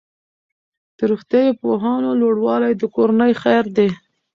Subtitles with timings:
[0.97, 3.89] د روغتیايي پوهاوي لوړوالی د کورنۍ خیر دی.